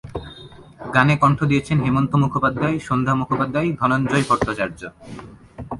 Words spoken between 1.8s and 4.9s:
Hemanta Mukhopadhyay, Sandhya Mukhopadhyay, Dhananjay Bhattacharya.